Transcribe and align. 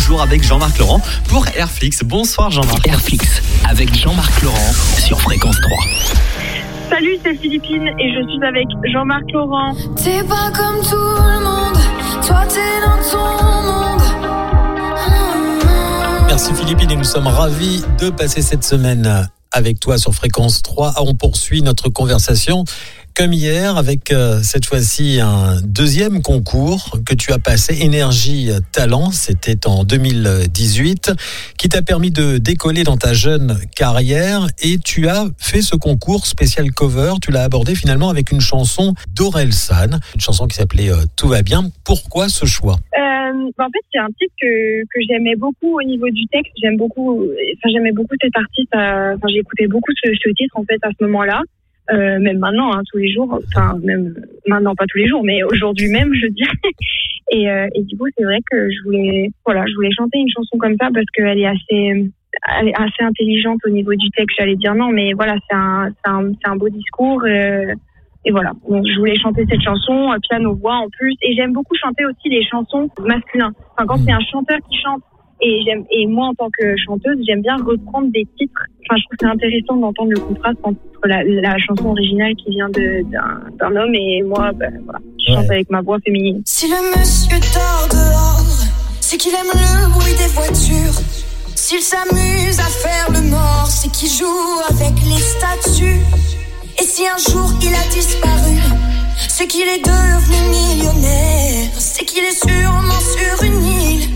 toujours 0.00 0.22
avec 0.22 0.42
Jean-Marc 0.42 0.78
Laurent 0.78 1.00
pour 1.28 1.46
Airflix. 1.54 2.02
Bonsoir 2.04 2.50
Jean-Marc. 2.50 2.88
Airflix 2.88 3.42
avec 3.68 3.94
Jean-Marc 3.94 4.40
Laurent 4.40 4.72
sur 4.98 5.20
Fréquence 5.20 5.60
3. 5.60 5.78
Salut, 6.88 7.18
c'est 7.22 7.34
Philippine 7.34 7.86
et 7.98 8.12
je 8.14 8.26
suis 8.30 8.42
avec 8.42 8.66
Jean-Marc 8.94 9.30
Laurent. 9.32 9.74
T'es 9.96 10.24
pas 10.24 10.50
comme 10.52 10.80
tout 10.82 10.96
le 10.96 11.44
monde, 11.44 11.78
toi 12.26 12.46
t'es 12.48 12.80
dans 12.80 13.10
ton 13.10 13.62
monde. 13.62 14.02
Merci 16.28 16.54
Philippine 16.54 16.92
et 16.92 16.96
nous 16.96 17.04
sommes 17.04 17.26
ravis 17.26 17.84
de 17.98 18.08
passer 18.08 18.40
cette 18.40 18.64
semaine 18.64 19.28
avec 19.52 19.80
toi 19.80 19.98
sur 19.98 20.14
Fréquence 20.14 20.62
3. 20.62 20.94
On 20.98 21.14
poursuit 21.14 21.62
notre 21.62 21.88
conversation. 21.88 22.64
Comme 23.16 23.32
hier 23.32 23.76
avec 23.76 24.12
euh, 24.12 24.40
cette 24.42 24.66
fois-ci 24.66 25.20
un 25.20 25.60
deuxième 25.62 26.22
concours 26.22 26.98
que 27.04 27.14
tu 27.14 27.32
as 27.32 27.38
passé, 27.38 27.76
Énergie 27.80 28.50
Talent, 28.72 29.10
c'était 29.10 29.66
en 29.66 29.84
2018, 29.84 31.12
qui 31.58 31.68
t'a 31.68 31.82
permis 31.82 32.12
de 32.12 32.38
décoller 32.38 32.84
dans 32.84 32.96
ta 32.96 33.12
jeune 33.12 33.60
carrière. 33.74 34.46
Et 34.60 34.78
tu 34.78 35.08
as 35.08 35.26
fait 35.38 35.60
ce 35.60 35.76
concours 35.76 36.26
spécial 36.26 36.70
cover, 36.70 37.14
tu 37.20 37.30
l'as 37.30 37.42
abordé 37.42 37.74
finalement 37.74 38.10
avec 38.10 38.30
une 38.30 38.40
chanson 38.40 38.94
d'Orelsan, 39.08 39.98
une 40.14 40.20
chanson 40.20 40.46
qui 40.46 40.56
s'appelait 40.56 40.90
euh, 40.90 41.04
Tout 41.16 41.28
va 41.28 41.42
bien. 41.42 41.70
Pourquoi 41.84 42.28
ce 42.28 42.46
choix? 42.46 42.78
Euh, 42.96 43.09
bah, 43.56 43.66
en 43.66 43.70
fait, 43.70 43.84
c'est 43.92 43.98
un 43.98 44.08
titre 44.18 44.34
que, 44.40 45.00
j'aimais 45.08 45.36
beaucoup 45.36 45.78
au 45.78 45.82
niveau 45.82 46.08
du 46.10 46.26
texte. 46.26 46.52
J'aime 46.62 46.76
beaucoup, 46.76 47.26
j'aimais 47.64 47.92
beaucoup 47.92 48.14
cet 48.20 48.36
artiste. 48.36 48.74
euh, 48.74 49.14
Enfin, 49.16 49.28
j'écoutais 49.32 49.66
beaucoup 49.66 49.92
ce, 50.02 50.30
titre 50.30 50.56
en 50.56 50.64
fait 50.64 50.78
à 50.82 50.90
ce 50.90 51.04
moment-là. 51.04 51.42
Euh, 51.92 52.20
même 52.20 52.38
maintenant, 52.38 52.72
hein, 52.72 52.82
tous 52.90 52.98
les 52.98 53.12
jours. 53.12 53.40
Enfin, 53.48 53.76
même 53.82 54.14
maintenant, 54.46 54.74
pas 54.74 54.84
tous 54.88 54.98
les 54.98 55.08
jours, 55.08 55.24
mais 55.24 55.42
aujourd'hui 55.42 55.88
même, 55.90 56.12
je. 56.14 56.26
Et, 57.32 57.48
euh, 57.48 57.68
et 57.76 57.82
du 57.84 57.96
coup, 57.96 58.06
c'est 58.18 58.24
vrai 58.24 58.38
que 58.50 58.68
je 58.68 58.82
voulais, 58.82 59.30
voilà, 59.46 59.64
je 59.64 59.74
voulais 59.76 59.92
chanter 59.96 60.18
une 60.18 60.28
chanson 60.28 60.58
comme 60.58 60.74
ça 60.80 60.88
parce 60.92 61.06
qu'elle 61.14 61.38
est 61.38 61.46
assez, 61.46 62.10
assez 62.42 63.04
intelligente 63.04 63.60
au 63.64 63.70
niveau 63.70 63.94
du 63.94 64.10
texte. 64.10 64.36
J'allais 64.36 64.56
dire 64.56 64.74
non, 64.74 64.88
mais 64.88 65.12
voilà, 65.12 65.36
c'est 65.48 65.56
un, 65.56 65.90
c'est 66.04 66.48
un 66.50 66.56
beau 66.56 66.68
discours. 66.68 67.22
Et 68.24 68.30
voilà, 68.30 68.52
donc 68.68 68.84
je 68.86 68.98
voulais 68.98 69.16
chanter 69.16 69.44
cette 69.48 69.62
chanson, 69.62 70.12
euh, 70.12 70.16
piano 70.28 70.54
voix 70.54 70.76
en 70.76 70.88
plus, 70.90 71.14
et 71.22 71.34
j'aime 71.34 71.52
beaucoup 71.52 71.74
chanter 71.82 72.04
aussi 72.04 72.28
les 72.28 72.44
chansons 72.44 72.88
masculins. 73.00 73.52
Enfin, 73.72 73.86
quand 73.86 73.96
c'est 74.04 74.12
un 74.12 74.20
chanteur 74.30 74.58
qui 74.70 74.76
chante, 74.82 75.00
et 75.42 75.62
j'aime, 75.64 75.84
et 75.90 76.06
moi 76.06 76.26
en 76.26 76.34
tant 76.34 76.50
que 76.58 76.76
chanteuse, 76.84 77.16
j'aime 77.26 77.40
bien 77.40 77.56
reprendre 77.56 78.08
des 78.12 78.26
titres. 78.38 78.60
Enfin, 78.84 78.98
je 78.98 79.04
trouve 79.04 79.16
que 79.16 79.16
c'est 79.20 79.26
intéressant 79.26 79.76
d'entendre 79.76 80.10
le 80.10 80.20
contraste 80.20 80.58
entre 80.62 80.78
la, 81.04 81.24
la 81.24 81.56
chanson 81.58 81.86
originale 81.88 82.34
qui 82.36 82.50
vient 82.50 82.68
d'un, 82.68 83.40
d'un 83.58 83.76
homme 83.80 83.94
et 83.94 84.22
moi, 84.22 84.50
ben, 84.54 84.70
voilà, 84.84 84.98
je 85.18 85.32
chante 85.32 85.44
Ouais. 85.48 85.54
avec 85.54 85.70
ma 85.70 85.80
voix 85.80 85.98
féminine. 86.04 86.42
Si 86.44 86.66
le 86.68 86.76
monsieur 86.98 87.38
dort 87.54 87.88
dehors, 87.90 88.44
c'est 89.00 89.16
qu'il 89.16 89.32
aime 89.32 89.48
le 89.54 89.90
bruit 89.94 90.12
des 90.18 90.28
voitures. 90.34 91.00
S'il 91.54 91.80
s'amuse 91.80 92.58
à 92.60 92.64
faire 92.64 93.06
le 93.10 93.30
mort, 93.30 93.66
c'est 93.66 93.90
qu'il 93.90 94.08
joue 94.10 94.60
avec 94.68 94.92
les 95.04 95.20
statues. 95.22 96.00
Et 96.80 96.84
si 96.84 97.02
un 97.06 97.16
jour 97.18 97.50
il 97.62 97.74
a 97.74 97.84
disparu, 97.92 98.56
c'est 99.28 99.46
qu'il 99.46 99.68
est 99.68 99.84
devenu 99.84 100.38
millionnaire. 100.50 101.68
C'est 101.78 102.04
qu'il 102.04 102.24
est 102.24 102.38
sûrement 102.46 103.00
sur 103.00 103.44
une 103.44 103.64
île, 103.64 104.08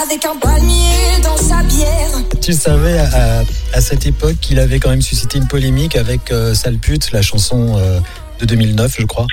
avec 0.00 0.24
un 0.24 0.36
palmier 0.36 1.20
dans 1.22 1.36
sa 1.36 1.62
bière. 1.64 2.40
Tu 2.40 2.52
savais 2.52 2.98
à, 2.98 3.40
à 3.74 3.80
cette 3.80 4.06
époque 4.06 4.36
qu'il 4.40 4.58
avait 4.60 4.78
quand 4.78 4.90
même 4.90 5.02
suscité 5.02 5.38
une 5.38 5.48
polémique 5.48 5.96
avec 5.96 6.30
euh, 6.30 6.54
Sale 6.54 6.78
pute, 6.78 7.10
la 7.12 7.22
chanson 7.22 7.76
euh, 7.76 7.98
de 8.40 8.46
2009, 8.46 8.96
je 9.00 9.06
crois. 9.06 9.26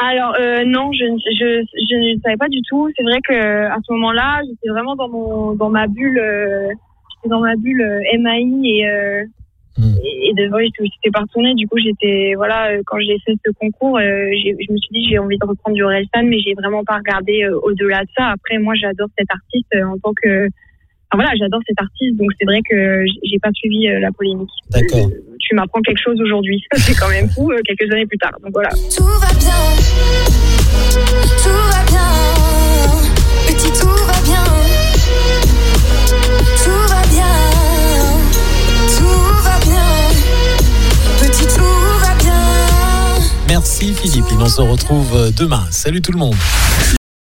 Alors 0.00 0.34
euh, 0.40 0.64
non, 0.66 0.90
je, 0.92 1.04
ne- 1.04 1.18
je, 1.18 1.64
je 1.90 2.14
ne 2.16 2.20
savais 2.22 2.36
pas 2.36 2.48
du 2.48 2.60
tout. 2.68 2.88
C'est 2.96 3.02
vrai 3.04 3.18
que 3.28 3.66
à 3.66 3.76
ce 3.86 3.92
moment-là, 3.92 4.40
j'étais 4.46 4.68
vraiment 4.70 4.94
dans 4.96 5.08
mon 5.08 5.52
dans 5.54 5.68
ma 5.70 5.86
bulle, 5.86 6.18
euh, 6.18 6.68
j'étais 6.68 7.28
dans 7.28 7.40
ma 7.40 7.54
bulle 7.56 7.82
euh, 7.82 8.18
MAI 8.18 8.68
et 8.68 8.86
Hmm. 9.76 9.94
et, 10.04 10.28
et 10.30 10.34
de 10.34 10.48
Voice 10.50 10.70
où 10.80 10.84
j'étais 10.84 11.10
pas 11.12 11.20
retournée. 11.22 11.54
Du 11.54 11.66
coup, 11.66 11.78
j'étais 11.78 12.34
voilà 12.36 12.70
euh, 12.70 12.82
quand 12.86 12.98
j'ai 13.00 13.18
fait 13.26 13.34
ce 13.44 13.50
concours, 13.58 13.98
euh, 13.98 14.26
j'ai- 14.32 14.54
je 14.60 14.72
me 14.72 14.78
suis 14.78 14.88
dit 14.92 15.08
j'ai 15.10 15.18
envie 15.18 15.36
de 15.36 15.46
reprendre 15.46 15.74
du 15.74 15.82
Orelsan, 15.82 16.22
mais 16.24 16.38
j'ai 16.40 16.54
vraiment 16.54 16.84
pas 16.84 16.96
regardé 16.98 17.42
euh, 17.44 17.58
au-delà 17.62 18.02
de 18.02 18.08
ça. 18.16 18.28
Après, 18.30 18.58
moi, 18.58 18.74
j'adore 18.80 19.08
cet 19.18 19.26
artiste 19.30 19.66
euh, 19.74 19.84
en 19.84 19.98
tant 19.98 20.12
que 20.22 20.46
Enfin, 21.12 21.22
voilà, 21.22 21.36
j'adore 21.38 21.60
cet 21.68 21.80
artiste, 21.80 22.16
donc 22.16 22.28
c'est 22.40 22.44
vrai 22.46 22.58
que 22.68 23.04
j'ai 23.22 23.38
pas 23.38 23.50
suivi 23.54 23.86
euh, 23.88 24.00
la 24.00 24.10
polémique. 24.10 24.48
D'accord. 24.70 25.08
Tu 25.38 25.54
m'apprends 25.54 25.80
quelque 25.82 26.00
chose 26.02 26.20
aujourd'hui, 26.20 26.60
c'est 26.74 26.94
quand 26.98 27.08
même 27.08 27.28
fou, 27.28 27.52
euh, 27.52 27.58
quelques 27.64 27.92
années 27.92 28.06
plus 28.06 28.18
tard. 28.18 28.32
Donc 28.42 28.50
voilà. 28.52 28.70
Tout 28.70 29.04
va 29.04 29.30
bien, 29.38 29.60
tout 31.44 31.50
va 31.70 31.84
bien, 31.86 32.33
Merci 43.48 43.94
Philippe, 43.94 44.26
et 44.30 44.42
on 44.42 44.48
se 44.48 44.62
retrouve 44.62 45.14
euh, 45.14 45.30
demain. 45.30 45.66
Salut 45.70 46.00
tout 46.00 46.12
le 46.12 46.18
monde. 46.18 46.34